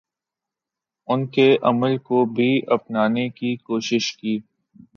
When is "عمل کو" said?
1.63-2.23